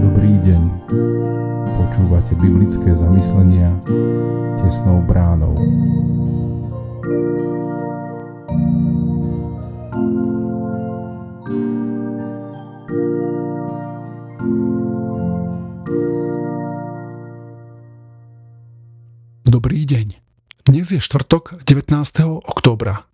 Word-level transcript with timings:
Dobrý 0.00 0.38
deň. 0.38 0.62
Počúvate 1.74 2.38
biblické 2.38 2.94
zamyslenia 2.94 3.74
tesnou 4.54 5.02
bránou. 5.02 5.58
Dobrý 19.42 19.82
deň. 19.90 20.22
Dnes 20.62 20.86
je 20.94 21.02
štvrtok 21.02 21.66
19. 21.66 21.90
októbra. 22.46 23.09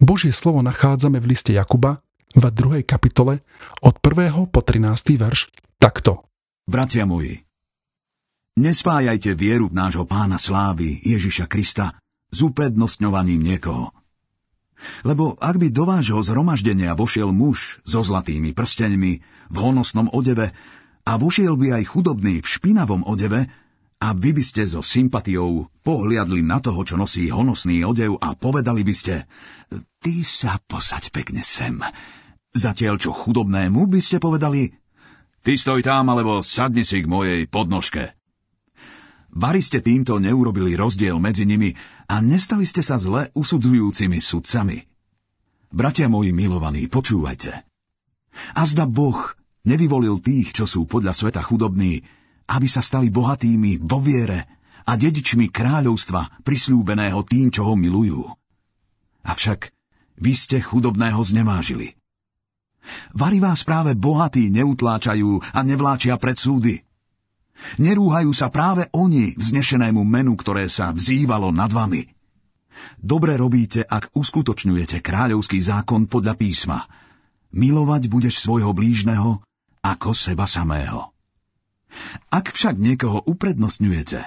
Božie 0.00 0.32
slovo 0.32 0.64
nachádzame 0.64 1.20
v 1.20 1.36
liste 1.36 1.52
Jakuba 1.52 2.00
v 2.32 2.44
2. 2.48 2.88
kapitole 2.88 3.44
od 3.84 4.00
1. 4.00 4.48
po 4.48 4.64
13. 4.64 4.96
verš 5.20 5.52
takto. 5.76 6.24
Bratia 6.64 7.04
moji, 7.04 7.44
nespájajte 8.56 9.36
vieru 9.36 9.68
nášho 9.68 10.08
pána 10.08 10.40
slávy 10.40 11.04
Ježiša 11.04 11.44
Krista 11.52 12.00
s 12.32 12.38
uprednostňovaním 12.40 13.44
niekoho. 13.44 13.92
Lebo 15.04 15.36
ak 15.36 15.60
by 15.60 15.68
do 15.68 15.84
vášho 15.84 16.24
zhromaždenia 16.24 16.96
vošiel 16.96 17.28
muž 17.28 17.84
so 17.84 18.00
zlatými 18.00 18.56
prsteňmi 18.56 19.12
v 19.52 19.56
honosnom 19.60 20.08
odeve 20.16 20.56
a 21.04 21.12
vošiel 21.20 21.60
by 21.60 21.76
aj 21.76 21.92
chudobný 21.92 22.40
v 22.40 22.48
špinavom 22.48 23.04
odeve, 23.04 23.52
a 24.00 24.16
vy 24.16 24.32
by 24.32 24.40
ste 24.40 24.64
so 24.64 24.80
sympatiou 24.80 25.68
pohliadli 25.84 26.40
na 26.40 26.56
toho, 26.64 26.80
čo 26.88 26.96
nosí 26.96 27.28
honosný 27.28 27.84
odev 27.84 28.16
a 28.16 28.32
povedali 28.32 28.80
by 28.80 28.94
ste, 28.96 29.28
ty 30.00 30.24
sa 30.24 30.56
posaď 30.64 31.12
pekne 31.12 31.44
sem. 31.44 31.84
Zatiaľ 32.56 32.96
čo 32.96 33.12
chudobnému 33.12 33.86
by 33.92 34.00
ste 34.00 34.16
povedali, 34.16 34.72
ty 35.44 35.52
stoj 35.60 35.84
tam 35.84 36.08
alebo 36.08 36.40
sadni 36.40 36.82
si 36.88 37.04
k 37.04 37.10
mojej 37.12 37.44
podnožke. 37.44 38.16
Vary 39.30 39.62
ste 39.62 39.78
týmto 39.78 40.18
neurobili 40.18 40.74
rozdiel 40.74 41.20
medzi 41.22 41.46
nimi 41.46 41.76
a 42.10 42.18
nestali 42.18 42.66
ste 42.66 42.82
sa 42.82 42.98
zle 42.98 43.30
usudzujúcimi 43.36 44.18
sudcami. 44.18 44.90
Bratia 45.70 46.10
moji 46.10 46.34
milovaní, 46.34 46.90
počúvajte. 46.90 47.62
A 48.58 48.66
Boh 48.90 49.20
nevyvolil 49.62 50.18
tých, 50.18 50.50
čo 50.50 50.66
sú 50.66 50.82
podľa 50.88 51.14
sveta 51.14 51.46
chudobní, 51.46 52.02
aby 52.50 52.66
sa 52.66 52.82
stali 52.82 53.14
bohatými 53.14 53.78
vo 53.78 54.02
viere 54.02 54.50
a 54.82 54.98
dedičmi 54.98 55.54
kráľovstva 55.54 56.42
prisľúbeného 56.42 57.22
tým, 57.22 57.54
čo 57.54 57.62
ho 57.62 57.78
milujú. 57.78 58.26
Avšak 59.22 59.70
vy 60.18 60.32
ste 60.34 60.58
chudobného 60.58 61.22
znevážili. 61.22 61.94
Vary 63.12 63.38
vás 63.38 63.62
práve 63.62 63.94
bohatí 63.94 64.50
neutláčajú 64.50 65.38
a 65.54 65.60
nevláčia 65.62 66.16
pred 66.16 66.34
súdy. 66.34 66.82
Nerúhajú 67.76 68.32
sa 68.32 68.48
práve 68.48 68.88
oni 68.96 69.36
vznešenému 69.36 70.00
menu, 70.00 70.32
ktoré 70.32 70.66
sa 70.72 70.90
vzývalo 70.96 71.52
nad 71.52 71.68
vami. 71.68 72.08
Dobre 72.96 73.36
robíte, 73.36 73.84
ak 73.84 74.16
uskutočňujete 74.16 75.04
kráľovský 75.04 75.60
zákon 75.60 76.08
podľa 76.08 76.34
písma. 76.40 76.88
Milovať 77.52 78.08
budeš 78.08 78.40
svojho 78.40 78.72
blížneho 78.72 79.44
ako 79.84 80.16
seba 80.16 80.48
samého. 80.48 81.12
Ak 82.30 82.52
však 82.54 82.78
niekoho 82.78 83.22
uprednostňujete, 83.26 84.20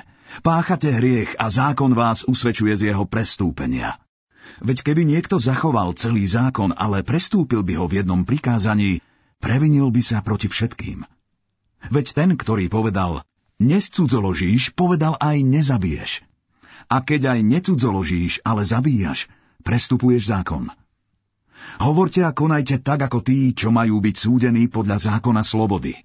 páchate 0.43 0.89
hriech 0.91 1.37
a 1.39 1.47
zákon 1.47 1.93
vás 1.93 2.25
usvedčuje 2.27 2.73
z 2.75 2.81
jeho 2.93 3.07
prestúpenia. 3.07 3.97
Veď 4.59 4.85
keby 4.85 5.07
niekto 5.07 5.39
zachoval 5.39 5.95
celý 5.95 6.27
zákon, 6.27 6.75
ale 6.75 7.01
prestúpil 7.01 7.63
by 7.63 7.73
ho 7.79 7.85
v 7.87 8.03
jednom 8.03 8.27
prikázaní, 8.27 8.99
previnil 9.39 9.89
by 9.89 10.01
sa 10.03 10.19
proti 10.21 10.51
všetkým. 10.51 11.07
Veď 11.91 12.05
ten, 12.15 12.29
ktorý 12.35 12.71
povedal, 12.71 13.23
nescudzoložíš, 13.59 14.75
povedal 14.75 15.19
aj 15.19 15.43
nezabiješ. 15.43 16.23
A 16.91 16.99
keď 17.03 17.35
aj 17.35 17.39
necudzoložíš, 17.47 18.43
ale 18.43 18.67
zabíjaš, 18.67 19.31
prestupuješ 19.63 20.31
zákon. 20.31 20.67
Hovorte 21.79 22.21
a 22.27 22.35
konajte 22.35 22.83
tak, 22.83 23.07
ako 23.07 23.23
tí, 23.23 23.55
čo 23.55 23.71
majú 23.71 24.03
byť 24.03 24.15
súdení 24.19 24.67
podľa 24.67 24.99
zákona 24.99 25.41
slobody. 25.47 25.95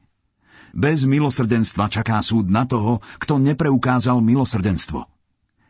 Bez 0.76 1.08
milosrdenstva 1.08 1.88
čaká 1.88 2.20
súd 2.20 2.52
na 2.52 2.68
toho, 2.68 3.00
kto 3.20 3.40
nepreukázal 3.40 4.20
milosrdenstvo. 4.20 5.04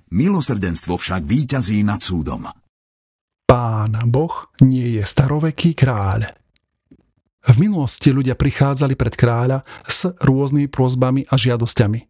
Milosrdenstvo 0.09 0.97
však 0.97 1.23
víťazí 1.29 1.85
nad 1.85 2.01
súdom. 2.01 2.49
Pán 3.49 3.93
Boh 4.09 4.53
nie 4.61 5.01
je 5.01 5.03
staroveký 5.05 5.73
kráľ. 5.73 6.29
V 7.49 7.57
minulosti 7.57 8.13
ľudia 8.13 8.37
prichádzali 8.37 8.93
pred 8.93 9.15
kráľa 9.17 9.65
s 9.89 10.11
rôznymi 10.21 10.69
prozbami 10.69 11.25
a 11.29 11.35
žiadosťami. 11.39 12.01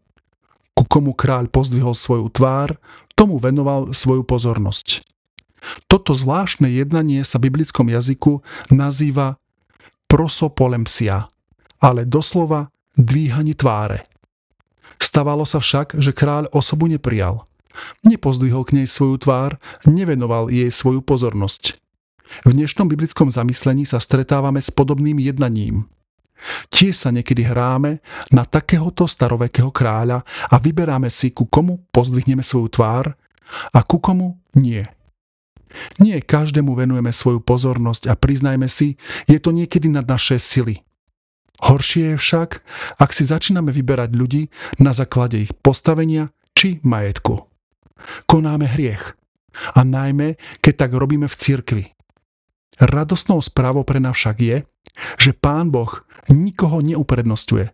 Ku 0.75 0.85
komu 0.87 1.15
kráľ 1.15 1.51
pozdvihol 1.51 1.95
svoju 1.95 2.27
tvár, 2.31 2.79
tomu 3.15 3.39
venoval 3.39 3.95
svoju 3.95 4.27
pozornosť. 4.27 5.03
Toto 5.91 6.15
zvláštne 6.15 6.71
jednanie 6.71 7.23
sa 7.27 7.39
v 7.39 7.51
biblickom 7.51 7.91
jazyku 7.91 8.43
nazýva 8.71 9.43
prosopolempsia, 10.07 11.27
ale 11.83 12.07
doslova 12.07 12.71
dvíhaní 12.99 13.55
tváre. 13.55 14.05
Stávalo 14.99 15.47
sa 15.47 15.63
však, 15.63 15.95
že 16.03 16.11
kráľ 16.11 16.51
osobu 16.51 16.91
neprijal. 16.91 17.47
Nepozdvihol 18.03 18.67
k 18.67 18.83
nej 18.83 18.87
svoju 18.91 19.23
tvár, 19.23 19.63
nevenoval 19.87 20.51
jej 20.51 20.67
svoju 20.75 20.99
pozornosť. 21.07 21.79
V 22.43 22.51
dnešnom 22.51 22.91
biblickom 22.91 23.31
zamyslení 23.31 23.87
sa 23.87 24.03
stretávame 24.03 24.59
s 24.59 24.75
podobným 24.75 25.23
jednaním. 25.23 25.87
Tiež 26.75 26.99
sa 26.99 27.15
niekedy 27.15 27.47
hráme 27.47 28.03
na 28.35 28.43
takéhoto 28.43 29.07
starovekého 29.07 29.71
kráľa 29.71 30.27
a 30.51 30.59
vyberáme 30.59 31.11
si, 31.11 31.31
ku 31.31 31.47
komu 31.47 31.87
pozdvihneme 31.95 32.43
svoju 32.43 32.69
tvár 32.69 33.15
a 33.71 33.81
ku 33.87 34.03
komu 34.03 34.39
nie. 34.59 34.83
Nie 36.03 36.19
každému 36.19 36.75
venujeme 36.75 37.15
svoju 37.15 37.43
pozornosť 37.43 38.11
a 38.11 38.15
priznajme 38.19 38.67
si, 38.67 38.99
je 39.31 39.39
to 39.39 39.55
niekedy 39.55 39.87
nad 39.87 40.07
naše 40.07 40.43
sily– 40.43 40.83
Horšie 41.59 42.15
je 42.15 42.17
však, 42.17 42.51
ak 43.03 43.11
si 43.11 43.27
začíname 43.27 43.75
vyberať 43.75 44.15
ľudí 44.15 44.43
na 44.79 44.95
základe 44.95 45.43
ich 45.43 45.53
postavenia 45.59 46.31
či 46.55 46.79
majetku. 46.87 47.51
Konáme 48.31 48.71
hriech. 48.71 49.19
A 49.75 49.83
najmä, 49.83 50.39
keď 50.63 50.87
tak 50.87 50.91
robíme 50.95 51.27
v 51.27 51.39
cirkvi. 51.39 51.85
Radosnou 52.79 53.43
správou 53.43 53.83
pre 53.83 53.99
nás 53.99 54.15
však 54.15 54.37
je, 54.39 54.57
že 55.19 55.35
Pán 55.35 55.75
Boh 55.75 55.91
nikoho 56.31 56.79
neuprednostňuje 56.79 57.67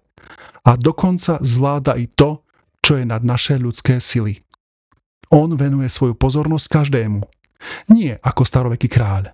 a 0.65 0.71
dokonca 0.81 1.45
zvláda 1.45 2.01
i 2.01 2.09
to, 2.09 2.41
čo 2.81 2.97
je 2.97 3.05
nad 3.05 3.21
naše 3.21 3.61
ľudské 3.61 4.01
sily. 4.01 4.41
On 5.29 5.53
venuje 5.53 5.89
svoju 5.93 6.17
pozornosť 6.17 6.67
každému, 6.73 7.21
nie 7.93 8.17
ako 8.17 8.43
staroveký 8.45 8.89
kráľ. 8.89 9.33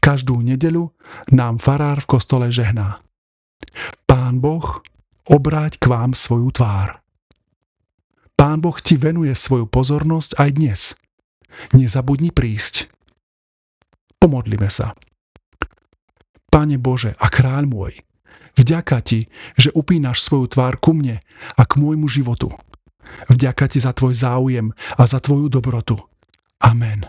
Každú 0.00 0.40
nedeľu 0.40 0.92
nám 1.32 1.60
farár 1.60 2.00
v 2.04 2.10
kostole 2.18 2.48
žehná. 2.48 3.00
Pán 4.08 4.40
Boh, 4.40 4.82
obráť 5.28 5.78
k 5.80 5.90
vám 5.90 6.16
svoju 6.16 6.52
tvár. 6.52 7.00
Pán 8.38 8.62
Boh 8.62 8.78
ti 8.78 8.94
venuje 8.94 9.34
svoju 9.34 9.66
pozornosť 9.66 10.38
aj 10.38 10.48
dnes. 10.54 10.80
Nezabudni 11.74 12.30
prísť. 12.30 12.86
Pomodlime 14.22 14.70
sa. 14.70 14.94
Pane 16.48 16.80
Bože 16.80 17.18
a 17.18 17.26
kráľ 17.28 17.68
môj, 17.68 17.92
vďaka 18.56 18.98
Ti, 19.04 19.26
že 19.58 19.74
upínaš 19.74 20.24
svoju 20.24 20.48
tvár 20.48 20.80
ku 20.80 20.96
mne 20.96 21.20
a 21.58 21.62
k 21.66 21.72
môjmu 21.76 22.08
životu. 22.08 22.54
Vďaka 23.28 23.68
Ti 23.68 23.78
za 23.84 23.92
Tvoj 23.92 24.14
záujem 24.16 24.72
a 24.96 25.02
za 25.04 25.20
Tvoju 25.20 25.52
dobrotu. 25.52 25.98
Amen. 26.62 27.06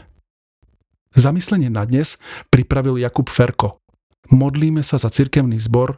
Zamyslenie 1.16 1.74
na 1.74 1.86
dnes 1.86 2.22
pripravil 2.54 3.01
Jakub 3.01 3.30
Ferko. 3.30 3.81
Modlíme 4.30 4.86
sa 4.86 5.01
za 5.01 5.10
cirkevný 5.10 5.57
zbor 5.57 5.98